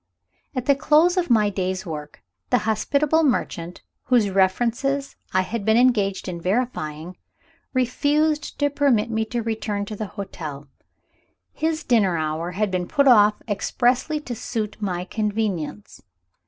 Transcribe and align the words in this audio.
At 0.55 0.65
the 0.65 0.73
close 0.73 1.15
of 1.15 1.29
my 1.29 1.51
day's 1.51 1.85
work, 1.85 2.23
the 2.49 2.57
hospitable 2.65 3.21
merchant, 3.23 3.83
whose 4.05 4.31
references 4.31 5.15
I 5.31 5.41
had 5.41 5.63
been 5.63 5.77
engaged 5.77 6.27
in 6.27 6.41
verifying, 6.41 7.17
refused 7.71 8.57
to 8.57 8.71
permit 8.71 9.11
me 9.11 9.25
to 9.25 9.43
return 9.43 9.85
to 9.85 9.95
the 9.95 10.07
hotel. 10.17 10.67
His 11.53 11.83
dinner 11.83 12.17
hour 12.17 12.53
had 12.53 12.71
been 12.71 12.87
put 12.87 13.07
off 13.07 13.43
expressly 13.47 14.19
to 14.21 14.33
suit 14.33 14.75
my 14.81 15.05
convenience. 15.05 16.01